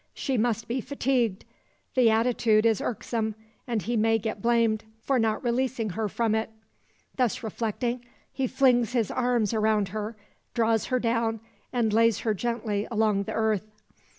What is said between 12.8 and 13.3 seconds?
along